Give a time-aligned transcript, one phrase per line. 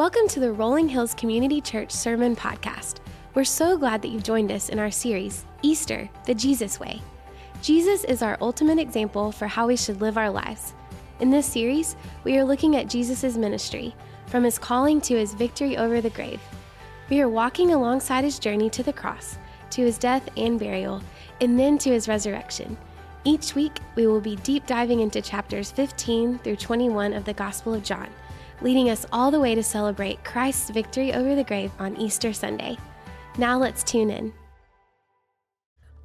[0.00, 3.00] Welcome to the Rolling Hills Community Church Sermon Podcast.
[3.34, 7.02] We're so glad that you've joined us in our series, Easter, the Jesus Way.
[7.60, 10.72] Jesus is our ultimate example for how we should live our lives.
[11.20, 13.94] In this series, we are looking at Jesus' ministry,
[14.28, 16.40] from his calling to his victory over the grave.
[17.10, 19.36] We are walking alongside his journey to the cross,
[19.68, 21.02] to his death and burial,
[21.42, 22.78] and then to his resurrection.
[23.24, 27.74] Each week, we will be deep diving into chapters 15 through 21 of the Gospel
[27.74, 28.08] of John
[28.62, 32.76] leading us all the way to celebrate Christ's victory over the grave on Easter Sunday.
[33.38, 34.32] Now let's tune in.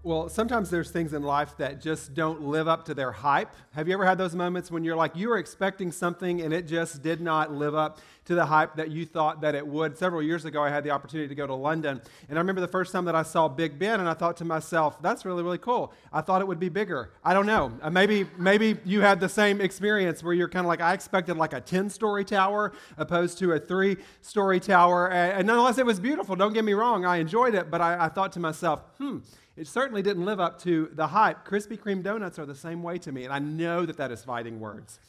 [0.05, 3.55] Well, sometimes there's things in life that just don't live up to their hype.
[3.72, 6.68] Have you ever had those moments when you're like, you were expecting something and it
[6.68, 9.98] just did not live up to the hype that you thought that it would?
[9.98, 12.02] Several years ago, I had the opportunity to go to London.
[12.30, 14.46] And I remember the first time that I saw Big Ben and I thought to
[14.46, 15.94] myself, that's really, really cool.
[16.12, 17.12] I thought it would be bigger.
[17.24, 17.72] I don't know.
[17.82, 21.38] Uh, maybe, maybe you had the same experience where you're kind of like, I expected
[21.38, 25.10] like a 10 story tower opposed to a three story tower.
[25.10, 26.36] And nonetheless, it was beautiful.
[26.36, 27.05] Don't get me wrong.
[27.05, 27.70] I enjoyed it.
[27.71, 29.20] But I, I thought to myself, hmm,
[29.55, 31.48] it certainly didn't live up to the hype.
[31.48, 34.24] Krispy Kreme donuts are the same way to me, and I know that that is
[34.24, 34.99] fighting words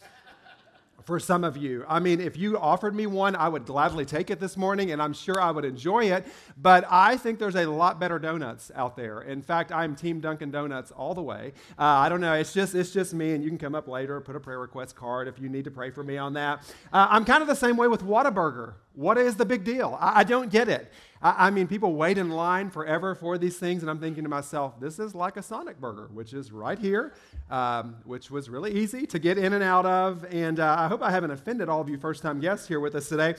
[1.06, 1.84] for some of you.
[1.88, 5.00] I mean, if you offered me one, I would gladly take it this morning, and
[5.00, 6.26] I'm sure I would enjoy it.
[6.56, 9.22] But I think there's a lot better donuts out there.
[9.22, 11.52] In fact, I'm Team Dunkin' Donuts all the way.
[11.78, 12.34] Uh, I don't know.
[12.34, 14.96] It's just it's just me, and you can come up later, put a prayer request
[14.96, 16.58] card if you need to pray for me on that.
[16.92, 18.74] Uh, I'm kind of the same way with Whataburger.
[18.96, 19.96] What is the big deal?
[20.00, 20.90] I, I don't get it.
[21.20, 24.30] I, I, mean, people wait in line forever for these things, and I'm thinking to
[24.30, 27.12] myself, this is like a Sonic burger, which is right here,
[27.50, 30.24] um, which was really easy to get in and out of.
[30.32, 32.94] And uh, I hope I haven't offended all of you first time guests here with
[32.94, 33.34] us today.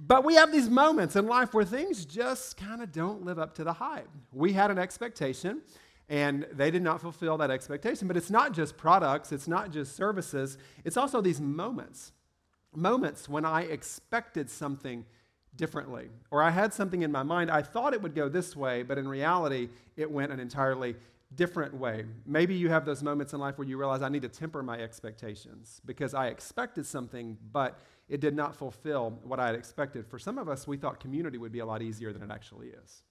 [0.00, 3.54] But we have these moments in life where things just kind of don't live up
[3.54, 4.08] to the hype.
[4.32, 5.62] We had an expectation
[6.08, 8.08] and they did not fulfill that expectation.
[8.08, 12.12] But it's not just products, it's not just services, it's also these moments.
[12.74, 15.04] Moments when I expected something
[15.56, 16.08] differently.
[16.30, 18.96] Or I had something in my mind, I thought it would go this way, but
[18.96, 20.94] in reality, it went an entirely
[21.34, 22.04] different way.
[22.24, 24.78] Maybe you have those moments in life where you realize I need to temper my
[24.78, 27.78] expectations because I expected something, but
[28.08, 30.06] it did not fulfill what I had expected.
[30.06, 32.68] For some of us, we thought community would be a lot easier than it actually
[32.68, 33.02] is.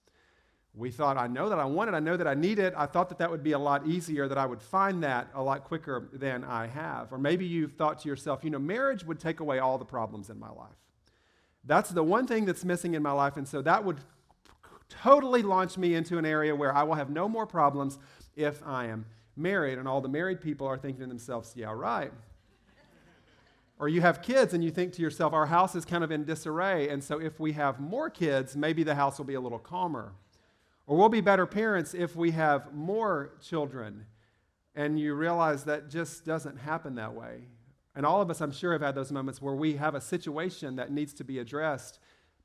[0.74, 2.72] We thought, I know that I want it, I know that I need it.
[2.76, 5.42] I thought that that would be a lot easier, that I would find that a
[5.42, 7.12] lot quicker than I have.
[7.12, 10.30] Or maybe you've thought to yourself, you know, marriage would take away all the problems
[10.30, 10.76] in my life.
[11.64, 13.36] That's the one thing that's missing in my life.
[13.36, 13.98] And so that would
[14.88, 17.98] totally launch me into an area where I will have no more problems
[18.36, 19.06] if I am
[19.36, 19.78] married.
[19.78, 22.12] And all the married people are thinking to themselves, yeah, right.
[23.78, 26.24] or you have kids and you think to yourself, our house is kind of in
[26.24, 26.88] disarray.
[26.88, 30.12] And so if we have more kids, maybe the house will be a little calmer.
[30.88, 34.06] Or we'll be better parents if we have more children.
[34.74, 37.42] And you realize that just doesn't happen that way.
[37.94, 40.76] And all of us, I'm sure, have had those moments where we have a situation
[40.76, 41.98] that needs to be addressed,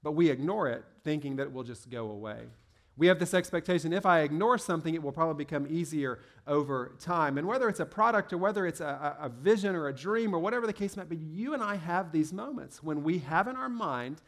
[0.04, 2.42] but we ignore it, thinking that it will just go away.
[2.98, 7.38] We have this expectation if I ignore something, it will probably become easier over time.
[7.38, 10.40] And whether it's a product or whether it's a, a, vision or a dream or
[10.40, 13.56] whatever the case might be, you and I have these moments when we have in
[13.56, 14.22] our mind,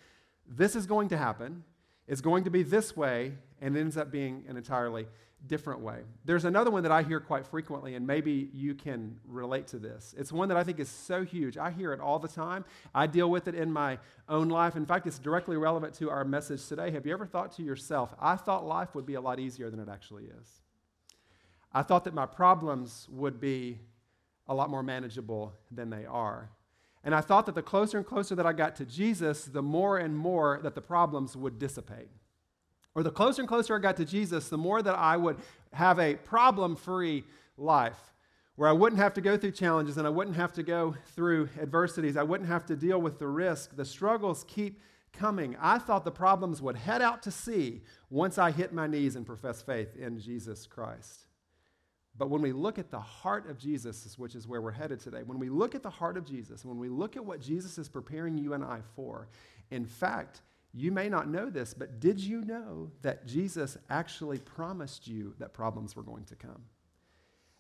[0.48, 1.64] this is going to happen,
[2.08, 5.08] it's going to be this way, and it ends up being an entirely
[5.48, 6.00] different way.
[6.24, 10.16] There's another one that I hear quite frequently, and maybe you can relate to this.
[10.18, 11.58] It's one that I think is so huge.
[11.58, 12.66] I hear it all the time.
[12.94, 14.76] I deal with it in my own life.
[14.76, 16.92] In fact, it's directly relevant to our message today.
[16.92, 19.80] Have you ever thought to yourself, I thought life would be a lot easier than
[19.80, 20.62] it actually is?
[21.74, 23.80] I thought that my problems would be
[24.48, 26.50] a lot more manageable than they are.
[27.04, 29.98] And I thought that the closer and closer that I got to Jesus, the more
[29.98, 32.10] and more that the problems would dissipate
[32.96, 35.38] or the closer and closer I got to Jesus, the more that I would
[35.74, 37.26] have a problem free
[37.58, 38.14] life
[38.56, 41.50] where I wouldn't have to go through challenges and I wouldn't have to go through
[41.62, 42.16] adversities.
[42.16, 43.76] I wouldn't have to deal with the risk.
[43.76, 45.58] The struggles keep coming.
[45.60, 49.26] I thought the problems would head out to sea once I hit my knees and
[49.26, 51.28] profess faith in Jesus Christ.
[52.18, 55.24] But when we look at the heart of Jesus, which is where we're headed today,
[55.24, 57.90] when we look at the heart of Jesus, when we look at what Jesus is
[57.90, 59.28] preparing you and I for,
[59.70, 60.42] in fact,
[60.76, 65.54] you may not know this, but did you know that Jesus actually promised you that
[65.54, 66.64] problems were going to come?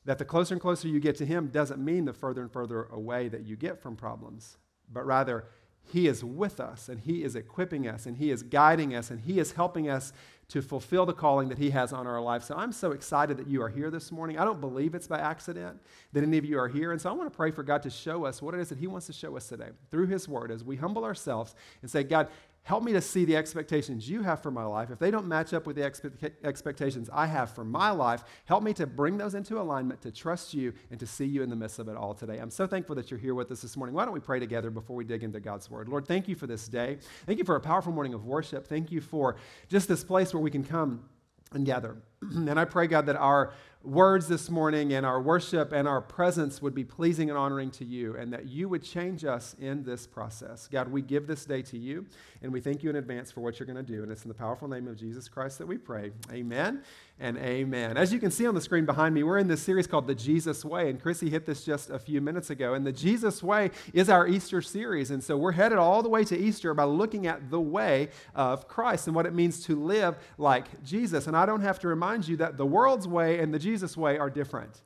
[0.03, 2.83] That the closer and closer you get to Him doesn't mean the further and further
[2.91, 4.57] away that you get from problems,
[4.91, 5.45] but rather,
[5.85, 9.21] He is with us and He is equipping us and He is guiding us and
[9.21, 10.11] He is helping us
[10.49, 12.43] to fulfill the calling that He has on our life.
[12.43, 14.37] So I'm so excited that you are here this morning.
[14.37, 15.79] I don't believe it's by accident
[16.11, 16.91] that any of you are here.
[16.91, 18.77] And so I want to pray for God to show us what it is that
[18.77, 22.03] He wants to show us today through His Word as we humble ourselves and say,
[22.03, 22.27] God,
[22.65, 24.89] help me to see the expectations you have for my life.
[24.89, 28.63] If they don't match up with the expe- expectations I have for my life, help
[28.63, 31.55] me to bring those into alignment, to trust you, and to see you in the
[31.55, 32.39] midst of it all today.
[32.39, 33.93] I'm so thankful that you're here with us this morning.
[33.93, 35.87] Why don't we pray together before we dig into God's word?
[35.87, 36.97] Lord, thank you for this day.
[37.27, 38.65] Thank you for a powerful morning of worship.
[38.65, 39.35] Thank you for
[39.69, 41.05] just this place where we can come
[41.53, 41.97] and gather.
[42.35, 43.53] and I pray, God, that our
[43.85, 47.85] words this morning and our worship and our presence would be pleasing and honoring to
[47.85, 50.67] you, and that you would change us in this process.
[50.67, 52.05] God, we give this day to you,
[52.41, 54.03] and we thank you in advance for what you're going to do.
[54.03, 56.11] And it's in the powerful name of Jesus Christ that we pray.
[56.31, 56.81] Amen
[57.19, 57.95] and amen.
[57.95, 60.15] As you can see on the screen behind me, we're in this series called The
[60.15, 62.73] Jesus Way, and Chrissy hit this just a few minutes ago.
[62.73, 66.23] And the Jesus Way is our Easter series, and so we're headed all the way
[66.25, 70.17] to Easter by looking at the way of Christ and what it means to live
[70.37, 71.27] like Jesus.
[71.27, 74.17] And I don't have to remind you that the world's way and the Jesus way
[74.17, 74.81] are different.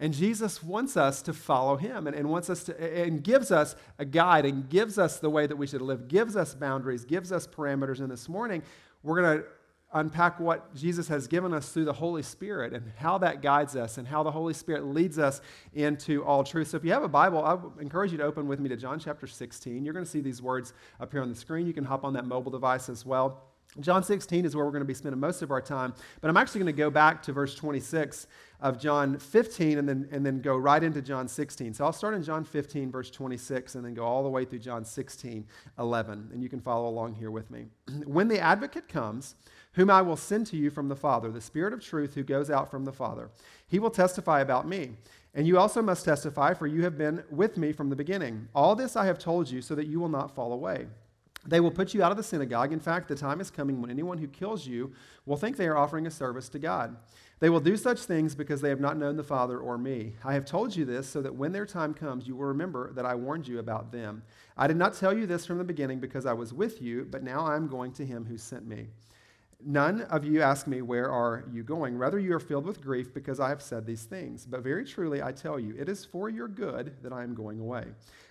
[0.00, 3.74] And Jesus wants us to follow him and, and wants us to and gives us
[3.98, 7.32] a guide and gives us the way that we should live, gives us boundaries, gives
[7.32, 7.98] us parameters.
[7.98, 8.62] And this morning,
[9.02, 9.44] we're going to
[9.94, 13.98] unpack what Jesus has given us through the Holy Spirit and how that guides us
[13.98, 15.40] and how the Holy Spirit leads us
[15.72, 16.68] into all truth.
[16.68, 19.00] So if you have a Bible, I encourage you to open with me to John
[19.00, 19.84] chapter 16.
[19.84, 20.74] You're going to see these words
[21.10, 21.66] here on the screen.
[21.66, 23.47] You can hop on that mobile device as well.
[23.80, 26.36] John 16 is where we're going to be spending most of our time, but I'm
[26.36, 28.26] actually going to go back to verse 26
[28.60, 31.74] of John 15 and then, and then go right into John 16.
[31.74, 34.60] So I'll start in John 15, verse 26, and then go all the way through
[34.60, 35.46] John 16,
[35.78, 36.30] 11.
[36.32, 37.66] And you can follow along here with me.
[38.04, 39.36] when the advocate comes,
[39.72, 42.50] whom I will send to you from the Father, the Spirit of truth who goes
[42.50, 43.30] out from the Father.
[43.68, 44.92] He will testify about me.
[45.34, 48.48] And you also must testify, for you have been with me from the beginning.
[48.54, 50.86] All this I have told you so that you will not fall away.
[51.48, 52.74] They will put you out of the synagogue.
[52.74, 54.92] In fact, the time is coming when anyone who kills you
[55.24, 56.96] will think they are offering a service to God.
[57.40, 60.14] They will do such things because they have not known the Father or me.
[60.22, 63.06] I have told you this so that when their time comes, you will remember that
[63.06, 64.22] I warned you about them.
[64.58, 67.22] I did not tell you this from the beginning because I was with you, but
[67.22, 68.88] now I am going to him who sent me.
[69.64, 71.98] None of you ask me, Where are you going?
[71.98, 74.46] Rather, you are filled with grief because I have said these things.
[74.46, 77.58] But very truly, I tell you, it is for your good that I am going
[77.58, 77.86] away.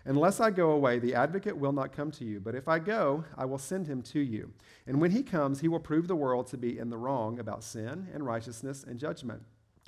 [0.06, 2.40] Unless I go away, the advocate will not come to you.
[2.40, 4.54] But if I go, I will send him to you.
[4.86, 7.62] And when he comes, he will prove the world to be in the wrong about
[7.62, 9.42] sin and righteousness and judgment.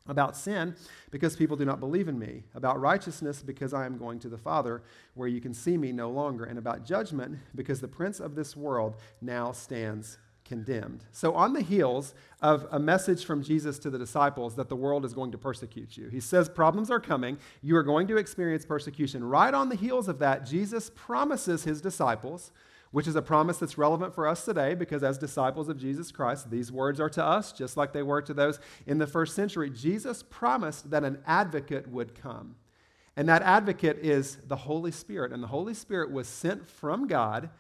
[0.07, 0.75] About sin,
[1.12, 2.44] because people do not believe in me.
[2.56, 4.81] About righteousness, because I am going to the Father,
[5.13, 6.44] where you can see me no longer.
[6.44, 10.18] And about judgment, because the prince of this world now stands
[10.50, 11.06] condemned.
[11.12, 15.06] So, on the heels of a message from Jesus to the disciples that the world
[15.06, 17.38] is going to persecute you, he says problems are coming.
[17.62, 19.24] You are going to experience persecution.
[19.24, 22.51] Right on the heels of that, Jesus promises his disciples,
[22.92, 26.50] which is a promise that's relevant for us today because, as disciples of Jesus Christ,
[26.50, 29.69] these words are to us just like they were to those in the first century.
[29.69, 32.56] Jesus promised that an advocate would come.
[33.16, 35.31] And that advocate is the Holy Spirit.
[35.31, 37.51] And the Holy Spirit was sent from God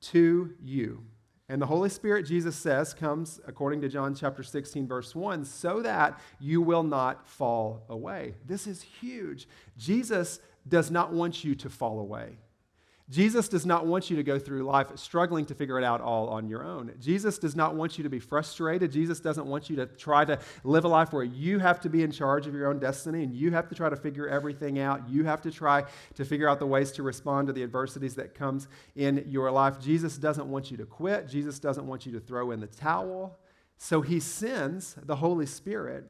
[0.00, 1.02] to you.
[1.50, 5.80] And the Holy Spirit, Jesus says, comes, according to John chapter 16, verse 1, so
[5.80, 8.34] that you will not fall away.
[8.46, 9.48] This is huge.
[9.78, 12.36] Jesus does not want you to fall away.
[13.10, 16.28] Jesus does not want you to go through life struggling to figure it out all
[16.28, 16.92] on your own.
[17.00, 18.92] Jesus does not want you to be frustrated.
[18.92, 22.02] Jesus doesn't want you to try to live a life where you have to be
[22.02, 25.08] in charge of your own destiny and you have to try to figure everything out.
[25.08, 25.84] You have to try
[26.16, 29.80] to figure out the ways to respond to the adversities that comes in your life.
[29.80, 31.28] Jesus doesn't want you to quit.
[31.28, 33.38] Jesus doesn't want you to throw in the towel.
[33.78, 36.04] So he sends the Holy Spirit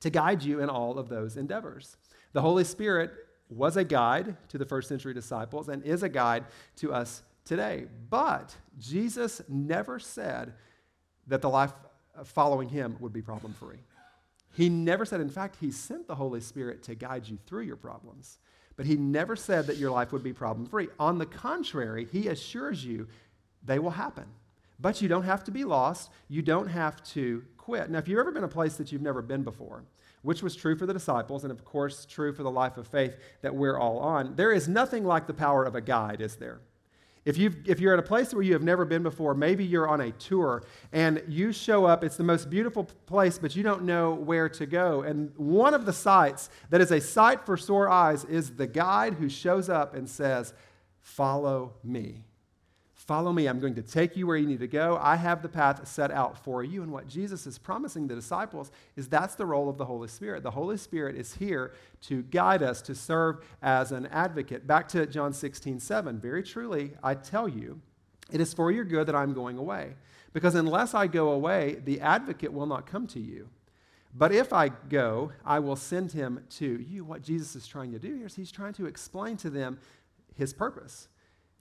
[0.00, 1.96] to guide you in all of those endeavors.
[2.34, 3.12] The Holy Spirit
[3.48, 6.44] was a guide to the first century disciples and is a guide
[6.76, 7.86] to us today.
[8.10, 10.54] But Jesus never said
[11.26, 11.72] that the life
[12.24, 13.78] following him would be problem free.
[14.52, 17.76] He never said, in fact, he sent the Holy Spirit to guide you through your
[17.76, 18.38] problems.
[18.76, 20.88] But he never said that your life would be problem free.
[20.98, 23.08] On the contrary, he assures you
[23.64, 24.26] they will happen.
[24.80, 26.10] But you don't have to be lost.
[26.28, 27.90] You don't have to quit.
[27.90, 29.84] Now, if you've ever been a place that you've never been before,
[30.24, 33.16] which was true for the disciples and, of course, true for the life of faith
[33.42, 34.34] that we're all on.
[34.34, 36.60] There is nothing like the power of a guide, is there?
[37.26, 39.88] If, you if you're at a place where you have never been before, maybe you're
[39.88, 40.62] on a tour
[40.92, 44.66] and you show up, it's the most beautiful place, but you don't know where to
[44.66, 45.02] go.
[45.02, 49.14] And one of the sights that is a sight for sore eyes is the guide
[49.14, 50.52] who shows up and says,
[51.00, 52.24] Follow me.
[53.06, 53.46] Follow me.
[53.46, 54.98] I'm going to take you where you need to go.
[55.00, 56.82] I have the path set out for you.
[56.82, 60.42] And what Jesus is promising the disciples is that's the role of the Holy Spirit.
[60.42, 64.66] The Holy Spirit is here to guide us, to serve as an advocate.
[64.66, 66.18] Back to John 16, 7.
[66.18, 67.78] Very truly, I tell you,
[68.32, 69.96] it is for your good that I'm going away.
[70.32, 73.50] Because unless I go away, the advocate will not come to you.
[74.14, 77.04] But if I go, I will send him to you.
[77.04, 79.78] What Jesus is trying to do here is he's trying to explain to them
[80.36, 81.08] his purpose.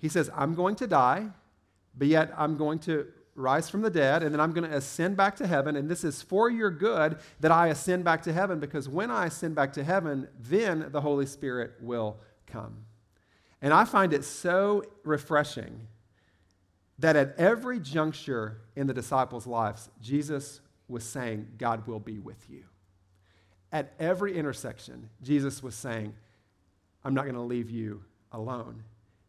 [0.03, 1.29] He says, I'm going to die,
[1.97, 5.15] but yet I'm going to rise from the dead, and then I'm going to ascend
[5.15, 5.77] back to heaven.
[5.77, 9.27] And this is for your good that I ascend back to heaven, because when I
[9.27, 12.17] ascend back to heaven, then the Holy Spirit will
[12.47, 12.79] come.
[13.61, 15.87] And I find it so refreshing
[16.99, 22.49] that at every juncture in the disciples' lives, Jesus was saying, God will be with
[22.49, 22.65] you.
[23.71, 26.13] At every intersection, Jesus was saying,
[27.05, 28.83] I'm not going to leave you alone.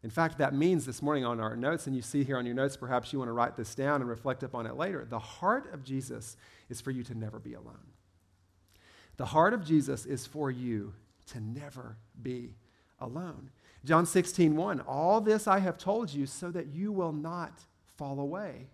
[0.05, 2.53] In fact, that means this morning on our notes, and you see here on your
[2.53, 5.03] notes, perhaps you want to write this down and reflect upon it later.
[5.03, 6.37] The heart of Jesus
[6.69, 7.87] is for you to never be alone.
[9.17, 10.93] The heart of Jesus is for you
[11.31, 12.53] to never be
[12.99, 13.49] alone.
[13.83, 17.61] John 16, 1, all this I have told you so that you will not
[17.97, 18.67] fall away.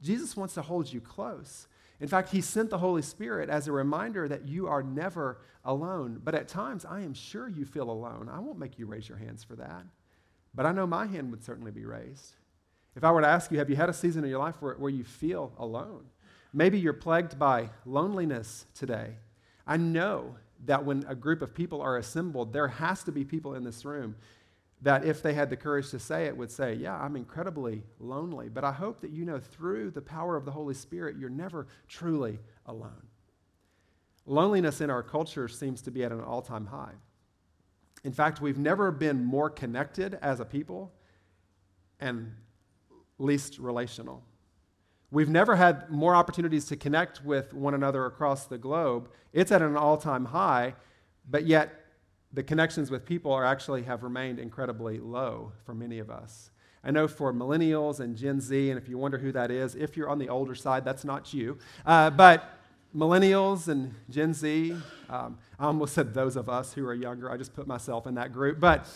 [0.00, 1.66] Jesus wants to hold you close.
[1.98, 6.20] In fact, He sent the Holy Spirit as a reminder that you are never alone.
[6.22, 8.30] But at times, I am sure you feel alone.
[8.32, 9.82] I won't make you raise your hands for that.
[10.56, 12.34] But I know my hand would certainly be raised.
[12.96, 14.74] If I were to ask you, have you had a season in your life where,
[14.74, 16.06] where you feel alone?
[16.52, 19.16] Maybe you're plagued by loneliness today.
[19.66, 23.54] I know that when a group of people are assembled, there has to be people
[23.54, 24.16] in this room
[24.82, 28.48] that, if they had the courage to say it, would say, Yeah, I'm incredibly lonely.
[28.48, 31.66] But I hope that you know through the power of the Holy Spirit, you're never
[31.88, 33.02] truly alone.
[34.26, 36.94] Loneliness in our culture seems to be at an all time high.
[38.04, 40.92] In fact, we've never been more connected as a people
[41.98, 42.32] and
[43.18, 44.22] least relational.
[45.10, 49.10] We've never had more opportunities to connect with one another across the globe.
[49.32, 50.74] It's at an all time high,
[51.28, 51.86] but yet
[52.32, 56.50] the connections with people are actually have remained incredibly low for many of us.
[56.84, 59.96] I know for millennials and Gen Z, and if you wonder who that is, if
[59.96, 61.58] you're on the older side, that's not you.
[61.84, 62.55] Uh, but
[62.96, 64.74] millennials and Gen Z.
[65.10, 67.30] Um, I almost said those of us who are younger.
[67.30, 68.58] I just put myself in that group.
[68.58, 68.88] But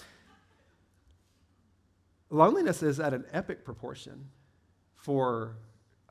[2.30, 4.30] loneliness is at an epic proportion
[4.94, 5.56] for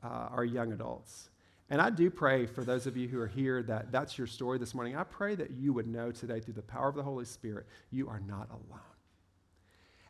[0.02, 1.30] uh, our young adults.
[1.68, 4.58] And I do pray for those of you who are here that that's your story
[4.58, 4.96] this morning.
[4.96, 8.08] I pray that you would know today, through the power of the Holy Spirit, you
[8.08, 8.89] are not alone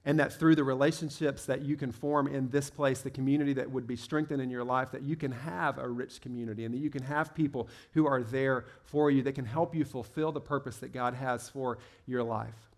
[0.04, 3.70] and that through the relationships that you can form in this place, the community that
[3.70, 6.78] would be strengthened in your life, that you can have a rich community and that
[6.78, 10.40] you can have people who are there for you that can help you fulfill the
[10.40, 12.69] purpose that God has for your life.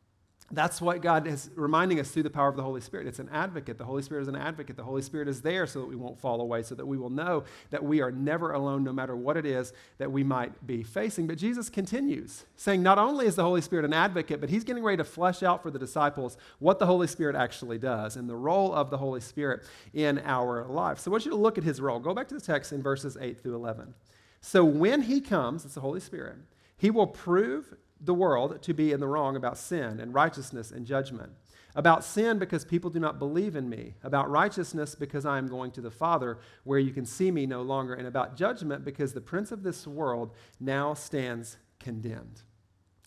[0.54, 3.06] That's what God is reminding us through the power of the Holy Spirit.
[3.06, 3.78] It's an advocate.
[3.78, 4.76] The Holy Spirit is an advocate.
[4.76, 7.08] The Holy Spirit is there so that we won't fall away, so that we will
[7.08, 10.82] know that we are never alone, no matter what it is that we might be
[10.82, 11.26] facing.
[11.26, 14.82] But Jesus continues, saying not only is the Holy Spirit an advocate, but he's getting
[14.82, 18.36] ready to flesh out for the disciples what the Holy Spirit actually does and the
[18.36, 19.62] role of the Holy Spirit
[19.94, 20.98] in our life.
[20.98, 21.98] So I want you to look at his role.
[21.98, 23.94] Go back to the text in verses 8 through 11.
[24.42, 26.36] So when he comes, it's the Holy Spirit,
[26.76, 30.86] he will prove the world to be in the wrong about sin and righteousness and
[30.86, 31.32] judgment.
[31.74, 33.94] About sin, because people do not believe in me.
[34.02, 37.62] About righteousness, because I am going to the Father, where you can see me no
[37.62, 37.94] longer.
[37.94, 42.42] And about judgment, because the prince of this world now stands condemned.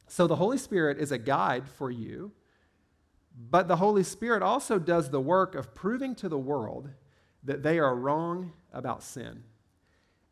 [0.07, 2.31] So the Holy Spirit is a guide for you,
[3.37, 6.89] but the Holy Spirit also does the work of proving to the world
[7.43, 9.43] that they are wrong about sin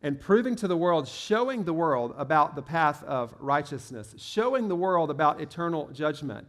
[0.04, 4.76] and proving to the world, showing the world about the path of righteousness, showing the
[4.76, 6.46] world about eternal judgment,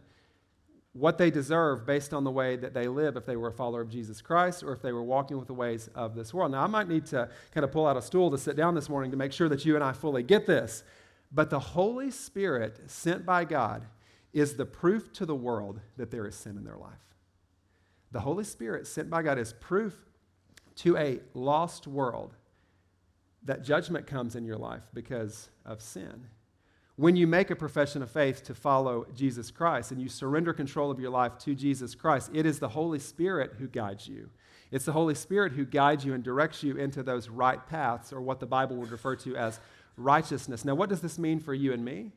[0.91, 3.81] what they deserve based on the way that they live if they were a follower
[3.81, 6.51] of Jesus Christ or if they were walking with the ways of this world.
[6.51, 8.89] Now, I might need to kind of pull out a stool to sit down this
[8.89, 10.83] morning to make sure that you and I fully get this.
[11.31, 13.85] But the Holy Spirit sent by God
[14.33, 16.91] is the proof to the world that there is sin in their life.
[18.11, 19.93] The Holy Spirit sent by God is proof
[20.75, 22.35] to a lost world
[23.45, 26.27] that judgment comes in your life because of sin.
[26.97, 30.89] When you make a profession of faith to follow Jesus Christ and you surrender control
[30.89, 34.29] of your life to Jesus Christ, it is the Holy Spirit who guides you.
[34.71, 38.21] It's the Holy Spirit who guides you and directs you into those right paths, or
[38.21, 39.59] what the Bible would refer to as
[39.97, 40.65] righteousness.
[40.65, 42.11] Now, what does this mean for you and me?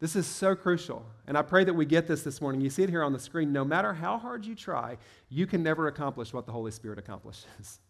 [0.00, 1.06] This is so crucial.
[1.26, 2.60] And I pray that we get this this morning.
[2.60, 3.52] You see it here on the screen.
[3.52, 4.98] No matter how hard you try,
[5.28, 7.80] you can never accomplish what the Holy Spirit accomplishes.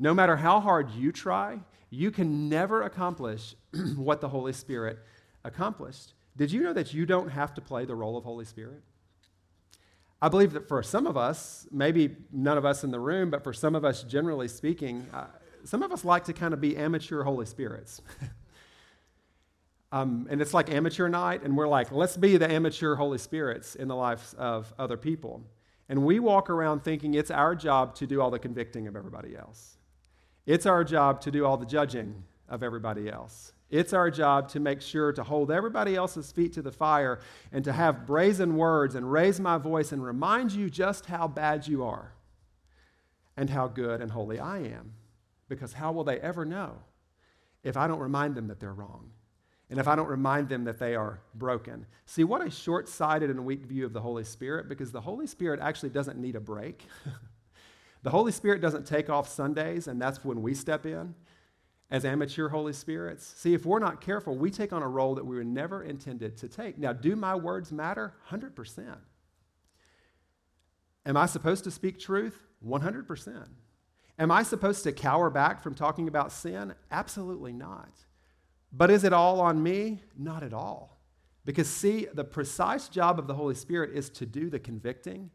[0.00, 3.54] No matter how hard you try, you can never accomplish
[3.96, 4.98] what the Holy Spirit
[5.44, 6.14] accomplished.
[6.38, 8.82] Did you know that you don't have to play the role of Holy Spirit?
[10.22, 13.44] I believe that for some of us, maybe none of us in the room, but
[13.44, 15.26] for some of us, generally speaking, uh,
[15.64, 18.00] some of us like to kind of be amateur Holy Spirits.
[19.92, 23.74] um, and it's like amateur night, and we're like, let's be the amateur Holy Spirits
[23.74, 25.42] in the lives of other people.
[25.90, 29.36] And we walk around thinking it's our job to do all the convicting of everybody
[29.36, 29.76] else.
[30.46, 33.52] It's our job to do all the judging of everybody else.
[33.70, 37.20] It's our job to make sure to hold everybody else's feet to the fire
[37.52, 41.68] and to have brazen words and raise my voice and remind you just how bad
[41.68, 42.12] you are.
[43.36, 44.92] and how good and holy I am.
[45.48, 46.72] Because how will they ever know
[47.62, 49.12] if I don't remind them that they're wrong?
[49.70, 51.86] And if I don't remind them that they are broken.
[52.04, 55.26] See, what a short sighted and weak view of the Holy Spirit, because the Holy
[55.28, 56.84] Spirit actually doesn't need a break.
[58.02, 61.14] the Holy Spirit doesn't take off Sundays, and that's when we step in
[61.90, 63.34] as amateur Holy Spirits.
[63.36, 66.36] See, if we're not careful, we take on a role that we were never intended
[66.38, 66.78] to take.
[66.78, 68.14] Now, do my words matter?
[68.30, 68.96] 100%.
[71.06, 72.38] Am I supposed to speak truth?
[72.64, 73.48] 100%.
[74.18, 76.74] Am I supposed to cower back from talking about sin?
[76.90, 77.90] Absolutely not.
[78.72, 80.02] But is it all on me?
[80.16, 81.00] Not at all.
[81.44, 85.30] Because, see, the precise job of the Holy Spirit is to do the convicting,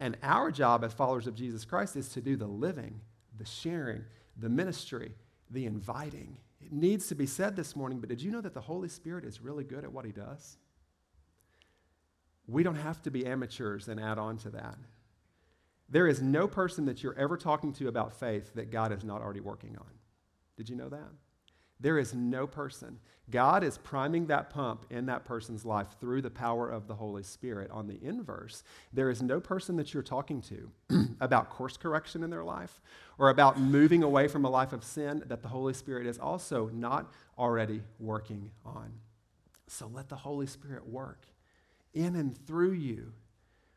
[0.00, 3.00] and our job as followers of Jesus Christ is to do the living,
[3.38, 4.04] the sharing,
[4.36, 5.12] the ministry,
[5.50, 6.38] the inviting.
[6.60, 9.24] It needs to be said this morning, but did you know that the Holy Spirit
[9.24, 10.56] is really good at what he does?
[12.46, 14.76] We don't have to be amateurs and add on to that.
[15.88, 19.20] There is no person that you're ever talking to about faith that God is not
[19.20, 19.90] already working on.
[20.56, 21.10] Did you know that?
[21.80, 22.98] There is no person.
[23.30, 27.22] God is priming that pump in that person's life through the power of the Holy
[27.22, 27.70] Spirit.
[27.70, 30.70] On the inverse, there is no person that you're talking to
[31.20, 32.80] about course correction in their life
[33.18, 36.68] or about moving away from a life of sin that the Holy Spirit is also
[36.72, 38.92] not already working on.
[39.68, 41.26] So let the Holy Spirit work
[41.94, 43.12] in and through you.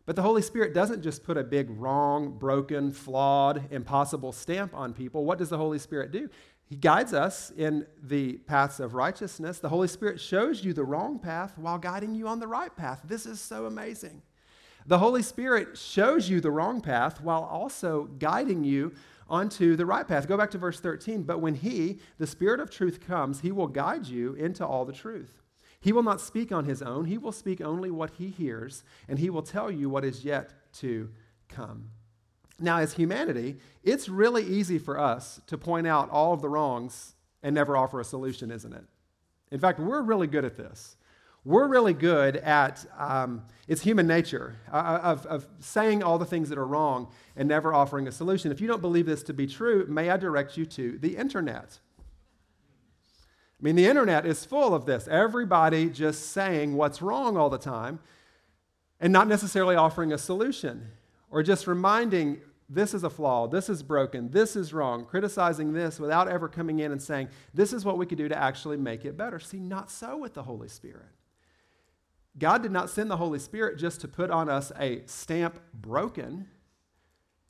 [0.05, 4.93] But the Holy Spirit doesn't just put a big wrong, broken, flawed, impossible stamp on
[4.93, 5.23] people.
[5.23, 6.29] What does the Holy Spirit do?
[6.65, 9.59] He guides us in the paths of righteousness.
[9.59, 13.01] The Holy Spirit shows you the wrong path while guiding you on the right path.
[13.03, 14.21] This is so amazing.
[14.85, 18.93] The Holy Spirit shows you the wrong path while also guiding you
[19.29, 20.27] onto the right path.
[20.27, 21.23] Go back to verse 13.
[21.23, 24.93] But when He, the Spirit of truth, comes, He will guide you into all the
[24.93, 25.41] truth.
[25.79, 29.19] He will not speak on His own, He will speak only what He hears, and
[29.19, 31.09] He will tell you what is yet to
[31.49, 31.89] come.
[32.59, 37.15] Now, as humanity, it's really easy for us to point out all of the wrongs
[37.41, 38.83] and never offer a solution, isn't it?
[39.51, 40.95] In fact, we're really good at this.
[41.45, 46.25] We're really good at, um, it's human nature, uh, uh, of, of saying all the
[46.25, 48.51] things that are wrong and never offering a solution.
[48.51, 51.79] If you don't believe this to be true, may I direct you to the internet?
[53.59, 55.07] I mean, the internet is full of this.
[55.09, 57.99] Everybody just saying what's wrong all the time
[59.01, 60.91] and not necessarily offering a solution
[61.29, 65.99] or just reminding this is a flaw, this is broken, this is wrong, criticizing this
[65.99, 69.05] without ever coming in and saying, this is what we could do to actually make
[69.05, 69.39] it better.
[69.39, 71.09] See, not so with the Holy Spirit.
[72.37, 76.47] God did not send the Holy Spirit just to put on us a stamp broken,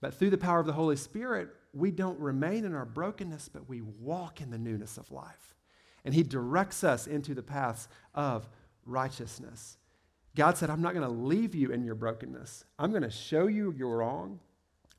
[0.02, 3.70] but through the power of the Holy Spirit, we don't remain in our brokenness, but
[3.70, 5.56] we walk in the newness of life.
[6.04, 8.50] And He directs us into the paths of
[8.86, 9.78] righteousness.
[10.36, 12.66] God said, I'm not going to leave you in your brokenness.
[12.78, 14.40] I'm going to show you you're wrong.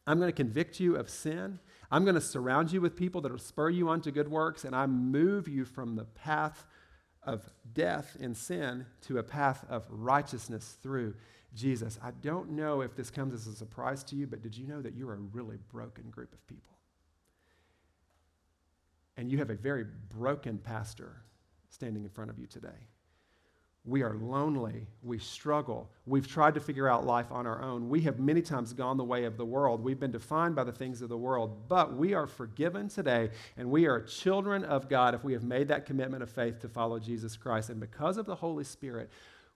[0.06, 1.58] I'm going to convict you of sin.
[1.90, 4.64] I'm going to surround you with people that will spur you on to good works,
[4.64, 6.66] and I move you from the path
[7.22, 11.14] of death and sin to a path of righteousness through
[11.54, 11.98] Jesus.
[12.02, 14.82] I don't know if this comes as a surprise to you, but did you know
[14.82, 16.74] that you're a really broken group of people?
[19.16, 21.22] And you have a very broken pastor
[21.70, 22.88] standing in front of you today.
[23.86, 24.86] We are lonely.
[25.02, 25.90] We struggle.
[26.06, 27.90] We've tried to figure out life on our own.
[27.90, 29.84] We have many times gone the way of the world.
[29.84, 33.70] We've been defined by the things of the world, but we are forgiven today, and
[33.70, 36.98] we are children of God if we have made that commitment of faith to follow
[36.98, 37.68] Jesus Christ.
[37.68, 39.10] And because of the Holy Spirit,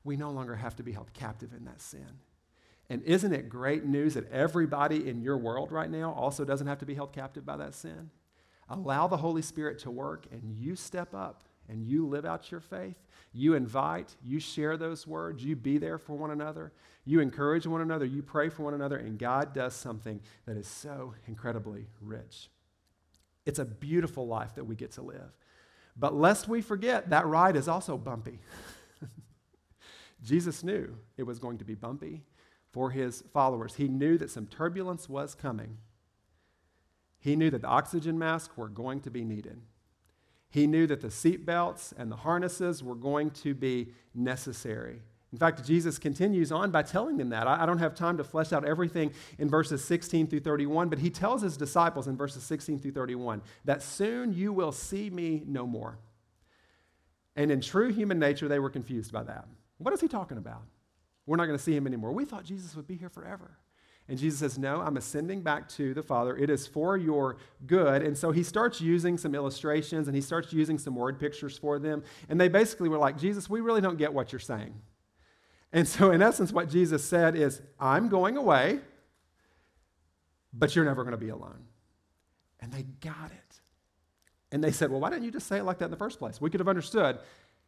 [0.04, 2.18] we no longer have to be held captive in that sin.
[2.90, 6.78] And isn't it great news that everybody in your world right now also doesn't have
[6.80, 8.10] to be held captive by that sin?
[8.68, 12.60] Allow the Holy Spirit to work, and you step up and you live out your
[12.60, 12.96] faith,
[13.32, 16.72] you invite, you share those words, you be there for one another,
[17.04, 20.66] you encourage one another, you pray for one another, and God does something that is
[20.66, 22.48] so incredibly rich.
[23.46, 25.32] It's a beautiful life that we get to live.
[25.96, 28.38] But lest we forget, that ride is also bumpy.
[30.22, 32.22] Jesus knew it was going to be bumpy
[32.70, 33.74] for his followers.
[33.74, 35.78] He knew that some turbulence was coming.
[37.18, 39.60] He knew that the oxygen masks were going to be needed.
[40.50, 45.02] He knew that the seatbelts and the harnesses were going to be necessary.
[45.30, 47.46] In fact, Jesus continues on by telling them that.
[47.46, 51.10] I don't have time to flesh out everything in verses 16 through 31, but he
[51.10, 55.66] tells his disciples in verses 16 through 31 that soon you will see me no
[55.66, 55.98] more.
[57.36, 59.46] And in true human nature, they were confused by that.
[59.76, 60.62] What is he talking about?
[61.26, 62.12] We're not going to see him anymore.
[62.12, 63.50] We thought Jesus would be here forever.
[64.08, 66.36] And Jesus says, No, I'm ascending back to the Father.
[66.36, 68.02] It is for your good.
[68.02, 71.78] And so he starts using some illustrations and he starts using some word pictures for
[71.78, 72.02] them.
[72.28, 74.74] And they basically were like, Jesus, we really don't get what you're saying.
[75.72, 78.80] And so, in essence, what Jesus said is, I'm going away.
[80.52, 81.64] but you're never going to be alone.
[82.60, 83.60] And they got it.
[84.50, 86.18] And they said, Well, why didn't you just say it like that in the first
[86.18, 86.40] place?
[86.40, 87.18] We could have understood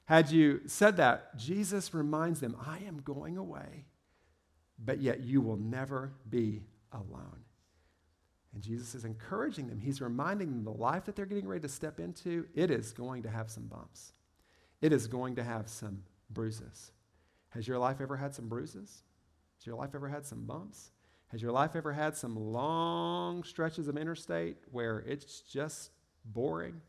[0.07, 1.37] had you said that.
[1.37, 3.85] Jesus reminds them, I am going away,
[4.85, 6.63] but yet you will never be
[6.93, 7.45] alone.
[8.53, 9.79] And Jesus is encouraging them.
[9.79, 13.23] He's reminding them the life that they're getting ready to step into, it is going
[13.23, 14.13] to have some bumps.
[14.81, 16.91] It is going to have some bruises.
[17.51, 19.03] Has your life ever had some bruises?
[19.59, 20.91] Has your life ever had some bumps?
[21.29, 25.93] Has your life ever had some long stretches of interstate where it's just
[26.25, 26.81] boring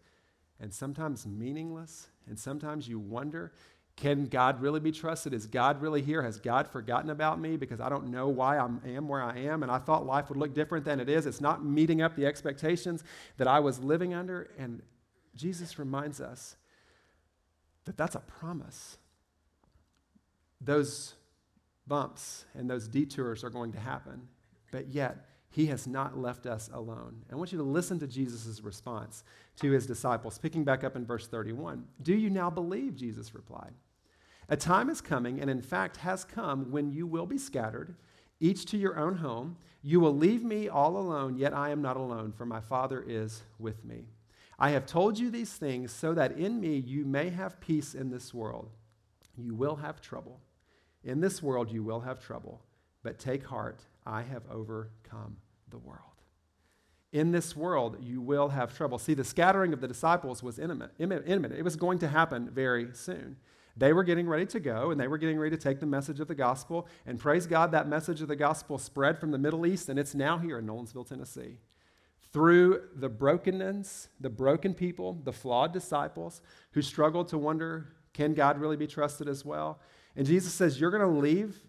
[0.60, 2.08] and sometimes meaningless?
[2.28, 3.54] And sometimes you wonder
[4.02, 5.32] can God really be trusted?
[5.32, 6.24] Is God really here?
[6.24, 9.62] Has God forgotten about me because I don't know why I am where I am
[9.62, 11.28] and I thought life would look different than it is?
[11.28, 13.04] It's not meeting up the expectations
[13.38, 14.50] that I was living under.
[14.58, 14.82] And
[15.36, 16.56] Jesus reminds us
[17.86, 18.98] that that's a promise.
[20.60, 21.14] Those
[21.86, 24.30] bumps and those detours are going to happen,
[24.72, 27.22] but yet he has not left us alone.
[27.32, 29.24] I want you to listen to Jesus' response
[29.58, 31.86] to his disciples, picking back up in verse 31.
[32.02, 32.96] Do you now believe?
[32.96, 33.74] Jesus replied.
[34.52, 37.96] A time is coming, and in fact has come, when you will be scattered,
[38.42, 39.56] each to your own home.
[39.82, 43.44] You will leave me all alone, yet I am not alone, for my Father is
[43.60, 44.10] with me.
[44.60, 48.10] I have told you these things so that in me you may have peace in
[48.10, 48.70] this world.
[49.38, 50.42] You will have trouble.
[51.06, 52.62] In this world you will have trouble,
[53.04, 55.38] but take heart, I have overcome
[55.70, 56.02] the world.
[57.14, 59.00] In this world you will have trouble.
[59.00, 60.92] See, the scattering of the disciples was imminent.
[61.00, 63.38] It was going to happen very soon.
[63.78, 66.20] They were getting ready to go and they were getting ready to take the message
[66.20, 66.88] of the gospel.
[67.06, 70.16] And praise God, that message of the gospel spread from the Middle East and it's
[70.16, 71.58] now here in Nolensville, Tennessee.
[72.34, 78.60] Through the brokenness, the broken people, the flawed disciples who struggled to wonder, can God
[78.60, 79.80] really be trusted as well?
[80.16, 81.62] And Jesus says, You're going to leave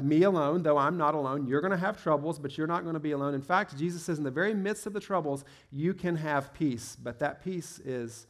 [0.00, 1.46] me alone, though I'm not alone.
[1.46, 3.34] You're going to have troubles, but you're not going to be alone.
[3.34, 6.96] In fact, Jesus says, in the very midst of the troubles, you can have peace,
[7.00, 8.26] but that peace is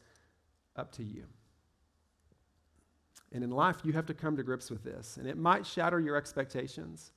[0.75, 1.25] up to you.
[3.31, 5.17] And in life, you have to come to grips with this.
[5.17, 7.11] And it might shatter your expectations.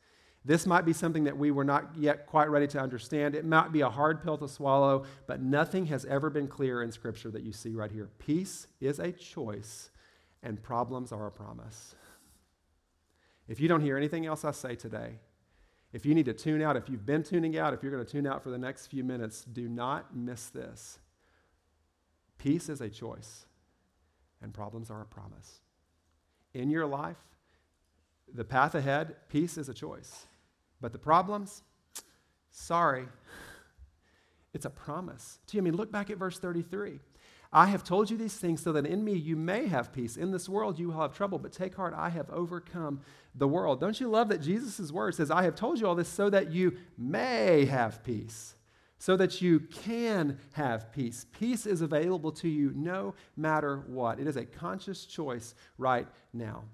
[0.45, 3.35] This might be something that we were not yet quite ready to understand.
[3.35, 6.93] It might be a hard pill to swallow, but nothing has ever been clearer in
[6.93, 8.11] Scripture that you see right here.
[8.19, 9.91] Peace is a choice,
[10.43, 11.95] and problems are a promise.
[13.49, 15.19] If you don't hear anything else I say today,
[15.95, 18.11] if you need to tune out, if you've been tuning out, if you're going to
[18.11, 20.99] tune out for the next few minutes, do not miss this.
[22.37, 23.47] Peace is a choice,
[24.43, 25.61] and problems are a promise.
[26.55, 27.17] In your life,
[28.33, 30.27] the path ahead, peace is a choice.
[30.81, 31.63] But the problems,
[32.51, 33.07] sorry,
[34.53, 35.63] it's a promise to you.
[35.63, 37.01] I mean, look back at verse 33.
[37.53, 40.17] I have told you these things so that in me you may have peace.
[40.17, 43.01] In this world you will have trouble, but take heart, I have overcome
[43.35, 43.81] the world.
[43.81, 46.51] Don't you love that Jesus' word says, I have told you all this so that
[46.51, 48.57] you may have peace,
[48.99, 51.27] so that you can have peace.
[51.39, 54.19] Peace is available to you no matter what.
[54.19, 56.65] It is a conscious choice right now.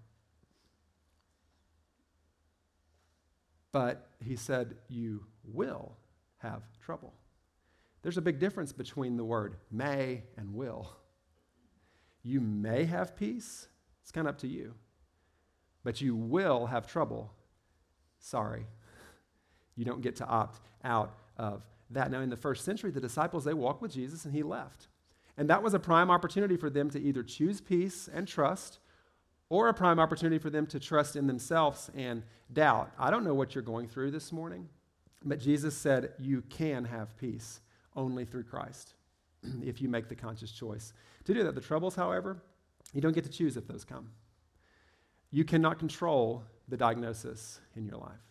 [3.73, 5.97] But he said, You will
[6.39, 7.15] have trouble.
[8.03, 10.91] There's a big difference between the word may and will.
[12.23, 13.69] You may have peace,
[14.03, 14.75] it's kind of up to you.
[15.85, 17.33] But you will have trouble.
[18.19, 18.67] Sorry.
[19.77, 22.11] You don't get to opt out of that.
[22.11, 24.89] Now, in the first century, the disciples, they walked with Jesus and he left.
[25.37, 28.79] And that was a prime opportunity for them to either choose peace and trust
[29.49, 32.23] or a prime opportunity for them to trust in themselves and
[32.53, 32.93] doubt.
[32.99, 34.69] I don't know what you're going through this morning,
[35.25, 37.61] but Jesus said you can have peace
[37.97, 38.95] only through Christ
[39.63, 40.93] if you make the conscious choice
[41.25, 41.55] to do that.
[41.55, 42.43] The troubles, however,
[42.93, 44.11] you don't get to choose if those come.
[45.31, 48.30] You cannot control the diagnosis in your life.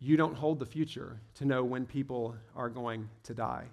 [0.00, 3.66] You don't hold the future to know when people are going to die.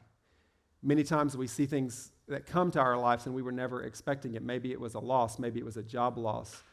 [0.81, 4.35] Many times we see things that come to our lives and we were never expecting
[4.35, 4.43] it.
[4.43, 6.63] Maybe it was a loss, maybe it was a job loss,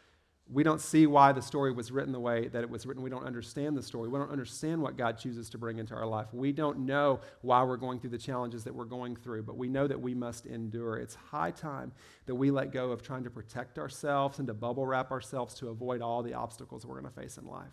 [0.51, 3.03] we don't see why the story was written the way that it was written.
[3.03, 4.09] We don't understand the story.
[4.09, 6.27] We don't understand what God chooses to bring into our life.
[6.33, 9.69] We don't know why we're going through the challenges that we're going through, but we
[9.69, 10.97] know that we must endure.
[10.97, 11.93] It's high time
[12.27, 15.69] that we let go of trying to protect ourselves and to bubble wrap ourselves to
[15.69, 17.73] avoid all the obstacles we're going to face in life.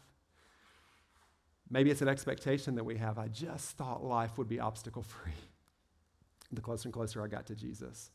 [1.70, 3.20] Maybe it's an expectation that we have.
[3.20, 5.32] I just thought life would be obstacle free.
[6.52, 8.10] The closer and closer I got to Jesus.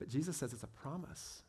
[0.00, 1.42] But Jesus says it's a promise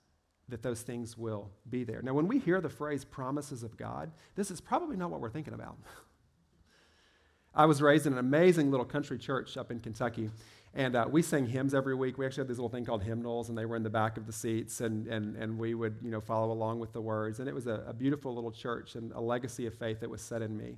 [0.50, 2.04] that those things will be there.
[2.04, 5.32] Now, when we hear the phrase promises of God, this is probably not what we're
[5.32, 5.78] thinking about.
[7.56, 10.30] I was raised in an amazing little country church up in Kentucky,
[10.76, 12.18] and uh, we sang hymns every week.
[12.18, 14.26] We actually had this little thing called hymnals, and they were in the back of
[14.26, 17.40] the seats, and, and, and we would you know, follow along with the words.
[17.40, 20.22] And it was a, a beautiful little church and a legacy of faith that was
[20.22, 20.78] set in me.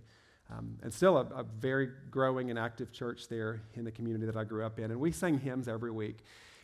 [0.52, 4.36] Um, and still a, a, very growing and active church there in the community that
[4.36, 4.92] I grew up in.
[4.92, 6.20] And we sang hymns every week.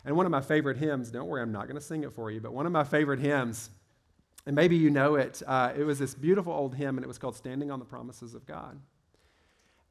[0.06, 2.30] And one of my favorite hymns, don't worry, I'm not going to sing it for
[2.30, 3.72] you, but one of my favorite hymns,
[4.46, 7.18] and maybe you know it, uh, it was this beautiful old hymn, and it was
[7.18, 8.80] called Standing on the Promises of God.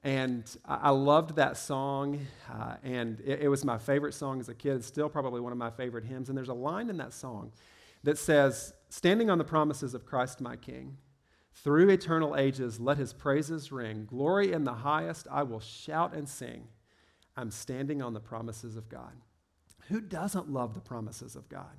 [0.03, 4.55] And I loved that song, uh, and it, it, was my favorite song as a
[4.55, 4.77] kid.
[4.77, 6.31] It's still probably one of my favorite hymns.
[6.31, 7.53] And there's a line in that song
[8.03, 10.97] that says, Standing on the promises of Christ my King,
[11.53, 14.07] through eternal ages let his praises ring.
[14.07, 16.69] Glory in the highest, I will shout and sing.
[17.37, 19.13] I'm standing on the promises of God.
[19.89, 21.77] Who doesn't love the promises of God?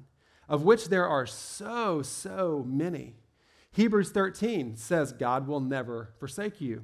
[0.47, 3.15] Of which there are so, so many.
[3.71, 6.83] Hebrews 13 says, God will never forsake you.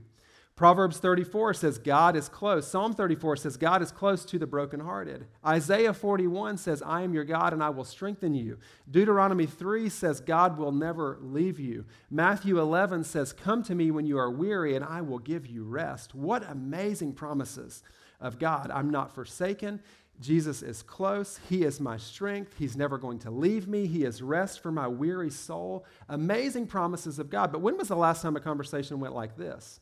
[0.58, 2.68] Proverbs 34 says God is close.
[2.68, 5.28] Psalm 34 says God is close to the brokenhearted.
[5.46, 8.58] Isaiah 41 says, I am your God and I will strengthen you.
[8.90, 11.86] Deuteronomy 3 says God will never leave you.
[12.10, 15.64] Matthew 11 says, Come to me when you are weary and I will give you
[15.64, 16.16] rest.
[16.16, 17.84] What amazing promises
[18.20, 18.72] of God.
[18.74, 19.80] I'm not forsaken.
[20.20, 21.40] Jesus is close.
[21.48, 22.56] He is my strength.
[22.58, 23.86] He's never going to leave me.
[23.86, 25.86] He is rest for my weary soul.
[26.10, 27.52] Amazing promises of God.
[27.52, 29.80] But when was the last time a conversation went like this?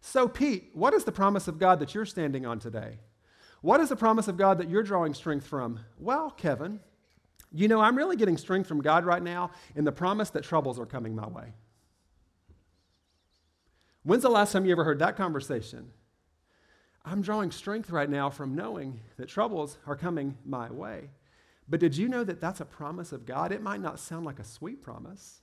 [0.00, 2.98] So, Pete, what is the promise of God that you're standing on today?
[3.60, 5.80] What is the promise of God that you're drawing strength from?
[5.98, 6.80] Well, Kevin,
[7.52, 10.78] you know, I'm really getting strength from God right now in the promise that troubles
[10.78, 11.52] are coming my way.
[14.04, 15.90] When's the last time you ever heard that conversation?
[17.04, 21.10] I'm drawing strength right now from knowing that troubles are coming my way.
[21.68, 23.52] But did you know that that's a promise of God?
[23.52, 25.40] It might not sound like a sweet promise,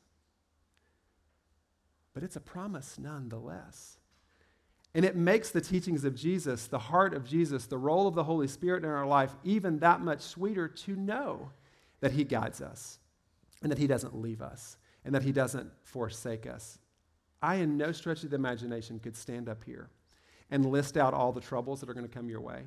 [2.14, 3.98] but it's a promise nonetheless.
[4.96, 8.24] And it makes the teachings of Jesus, the heart of Jesus, the role of the
[8.24, 11.52] Holy Spirit in our life even that much sweeter to know
[12.00, 12.98] that He guides us
[13.62, 16.80] and that He doesn't leave us and that He doesn't forsake us.
[17.42, 19.90] I, in no stretch of the imagination, could stand up here
[20.50, 22.64] and list out all the troubles that are going to come your way.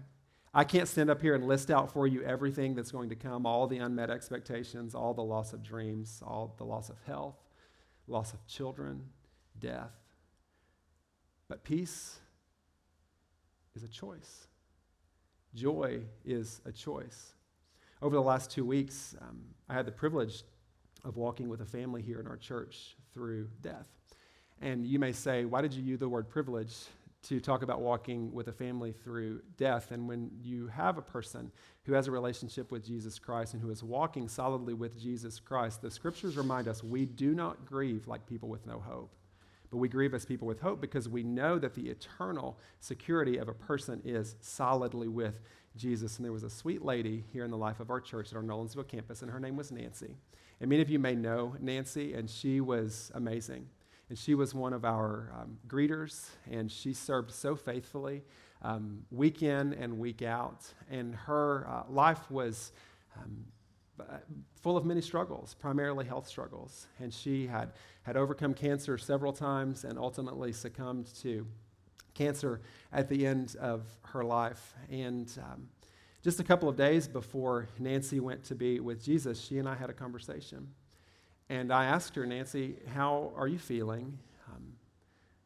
[0.52, 3.46] I can't stand up here and list out for you everything that's going to come,
[3.46, 7.36] all the unmet expectations, all the loss of dreams, all the loss of health,
[8.06, 9.04] loss of children,
[9.58, 9.92] death.
[11.48, 12.18] But peace
[13.74, 14.46] is a choice.
[15.54, 17.32] Joy is a choice.
[18.02, 20.44] Over the last two weeks, um, I had the privilege
[21.04, 23.88] of walking with a family here in our church through death.
[24.60, 26.74] And you may say, why did you use the word privilege
[27.24, 29.90] to talk about walking with a family through death?
[29.90, 31.50] And when you have a person
[31.84, 35.80] who has a relationship with Jesus Christ and who is walking solidly with Jesus Christ,
[35.80, 39.14] the scriptures remind us we do not grieve like people with no hope.
[39.70, 43.48] But we grieve as people with hope because we know that the eternal security of
[43.48, 45.40] a person is solidly with
[45.76, 46.16] Jesus.
[46.16, 48.42] And there was a sweet lady here in the life of our church at our
[48.42, 50.16] Nolensville campus, and her name was Nancy.
[50.60, 53.68] And many of you may know Nancy, and she was amazing.
[54.08, 58.22] And she was one of our um, greeters, and she served so faithfully
[58.62, 60.64] um, week in and week out.
[60.90, 62.72] And her uh, life was
[63.16, 63.44] um,
[64.60, 66.86] full of many struggles, primarily health struggles.
[66.98, 71.46] And she had, had overcome cancer several times and ultimately succumbed to
[72.14, 72.60] cancer
[72.92, 74.74] at the end of her life.
[74.90, 75.68] And um,
[76.22, 79.74] just a couple of days before Nancy went to be with Jesus, she and I
[79.74, 80.68] had a conversation.
[81.48, 84.18] And I asked her, Nancy, how are you feeling?
[84.48, 84.74] Um,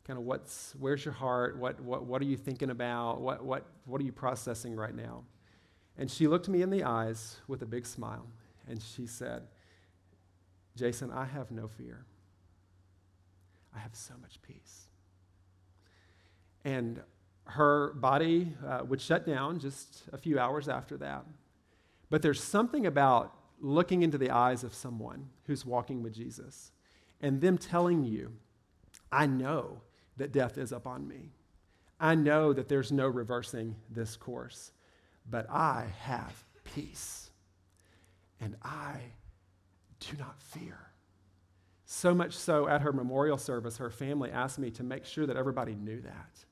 [0.04, 1.58] kind of what's, where's your heart?
[1.58, 3.20] What, what, what are you thinking about?
[3.20, 5.24] What, what, what are you processing right now?
[5.98, 8.26] And she looked me in the eyes with a big smile
[8.68, 9.42] and she said,
[10.76, 12.04] Jason, I have no fear.
[13.74, 14.86] I have so much peace.
[16.64, 17.00] And
[17.44, 21.24] her body uh, would shut down just a few hours after that.
[22.08, 26.72] But there's something about looking into the eyes of someone who's walking with Jesus
[27.20, 28.32] and them telling you,
[29.10, 29.80] I know
[30.16, 31.30] that death is upon me.
[32.00, 34.72] I know that there's no reversing this course,
[35.30, 37.21] but I have peace
[38.42, 38.96] and I
[40.00, 40.78] do not fear.
[41.86, 45.36] So much so, at her memorial service, her family asked me to make sure that
[45.36, 46.44] everybody knew that.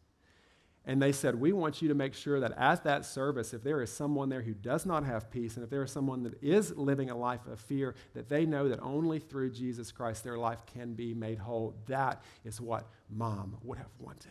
[0.87, 3.83] And they said, We want you to make sure that at that service, if there
[3.83, 6.76] is someone there who does not have peace, and if there is someone that is
[6.76, 10.64] living a life of fear, that they know that only through Jesus Christ their life
[10.66, 11.74] can be made whole.
[11.87, 14.31] That is what mom would have wanted,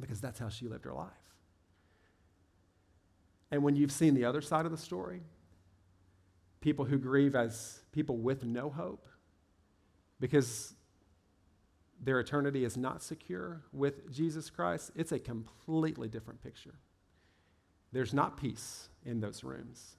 [0.00, 1.10] because that's how she lived her life.
[3.50, 5.20] And when you've seen the other side of the story,
[6.62, 9.06] people who grieve as people with no hope
[10.18, 10.74] because
[12.00, 16.74] their eternity is not secure with Jesus Christ, it's a completely different picture.
[17.92, 19.96] There's not peace in those rooms,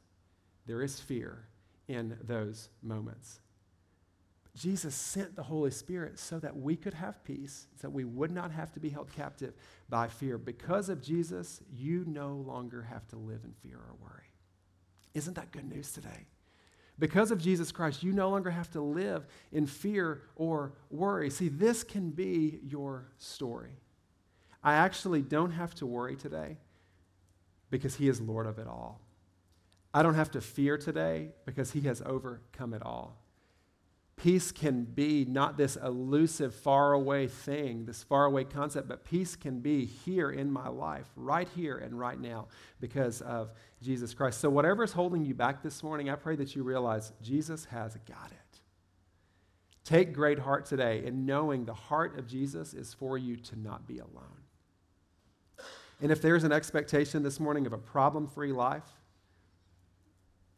[0.66, 1.48] there is fear
[1.88, 3.40] in those moments.
[4.56, 8.52] Jesus sent the Holy Spirit so that we could have peace, so we would not
[8.52, 9.56] have to be held captive
[9.90, 10.38] by fear.
[10.38, 14.32] Because of Jesus, you no longer have to live in fear or worry.
[15.16, 16.28] Isn't that good news today?
[17.00, 21.30] Because of Jesus Christ, you no longer have to live in fear or worry.
[21.30, 23.80] See, this can be your story.
[24.64, 26.58] I actually don't have to worry today
[27.70, 29.02] because He is Lord of it all.
[29.94, 33.18] I don't have to fear today because He has overcome it all.
[34.16, 39.86] Peace can be not this elusive, faraway thing, this faraway concept, but peace can be
[39.86, 42.48] here in my life, right here and right now,
[42.80, 44.40] because of Jesus Christ.
[44.40, 47.98] So, whatever is holding you back this morning, I pray that you realize Jesus has
[48.08, 48.60] got it.
[49.84, 53.88] Take great heart today in knowing the heart of Jesus is for you to not
[53.88, 54.44] be alone.
[56.02, 58.84] And if there's an expectation this morning of a problem free life,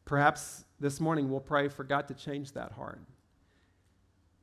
[0.04, 3.02] perhaps this morning we'll pray for God to change that heart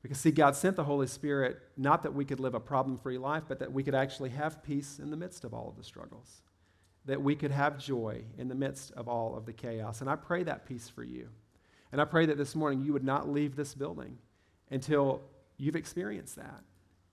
[0.03, 3.19] because, see, God sent the Holy Spirit not that we could live a problem free
[3.19, 5.85] life, but that we could actually have peace in the midst of all of the
[5.85, 6.43] struggles,
[7.05, 10.01] that we could have joy in the midst of all of the chaos.
[10.01, 11.29] And I pray that peace for you.
[11.93, 14.19] And I pray that this morning you would not leave this building
[14.71, 15.21] until
[15.57, 16.65] you've experienced that,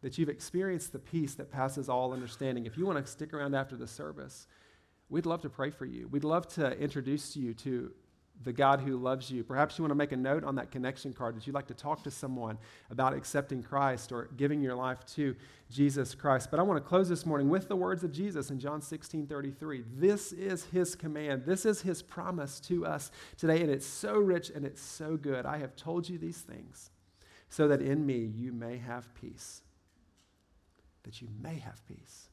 [0.02, 2.66] that you've experienced the peace that passes all understanding.
[2.66, 4.48] If you want to stick around after the service,
[5.10, 6.08] we'd love to pray for you.
[6.08, 7.92] We'd love to introduce you to
[8.44, 9.44] the God who loves you.
[9.44, 11.74] Perhaps you want to make a note on that connection card that you'd like to
[11.74, 12.58] talk to someone
[12.90, 15.36] about accepting Christ or giving your life to
[15.70, 16.50] Jesus Christ.
[16.50, 19.28] But I want to close this morning with the words of Jesus in John 16
[19.28, 19.84] 33.
[19.96, 24.50] This is his command, this is his promise to us today, and it's so rich
[24.50, 25.46] and it's so good.
[25.46, 26.92] I have told you these things
[27.50, 29.64] so that in me you may have peace.
[31.04, 32.30] That you may have peace.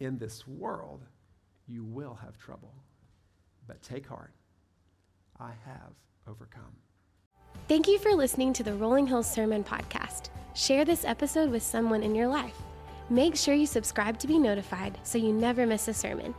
[0.00, 1.02] In this world,
[1.68, 2.74] you will have trouble.
[3.66, 4.32] But take heart.
[5.40, 5.92] I have
[6.28, 6.76] overcome.
[7.68, 10.28] Thank you for listening to the Rolling Hills Sermon Podcast.
[10.54, 12.56] Share this episode with someone in your life.
[13.10, 16.34] Make sure you subscribe to be notified so you never miss a sermon.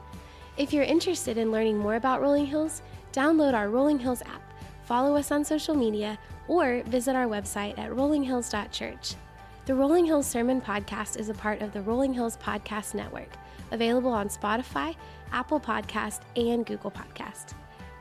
[0.58, 2.81] If you're interested in learning more about Rolling Hills,
[3.12, 4.41] download our Rolling Hills app,
[4.84, 9.15] follow us on social media, or visit our website at rollinghills.church.
[9.65, 13.29] The Rolling Hills Sermon Podcast is a part of the Rolling Hills Podcast Network,
[13.71, 14.95] available on Spotify,
[15.31, 17.53] Apple Podcast, and Google Podcast.